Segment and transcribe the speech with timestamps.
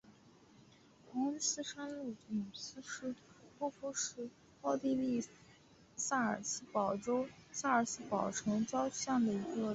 [1.13, 2.81] 豪恩斯山麓努斯
[3.59, 4.29] 多夫是
[4.61, 5.23] 奥地利
[5.95, 9.69] 萨尔茨堡州萨尔茨堡城郊县的一个市镇。